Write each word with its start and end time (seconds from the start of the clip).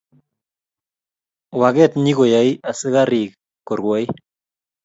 waket 1.59 1.91
nyi 2.03 2.13
koyai 2.17 2.51
asakarik 2.69 3.31
ko 3.67 3.73
rwoi 3.79 4.05